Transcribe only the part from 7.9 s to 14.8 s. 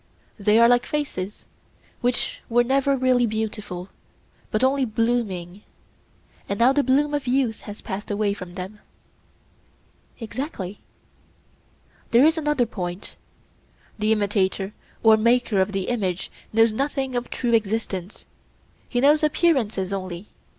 away from them? Exactly. Here is another point: The imitator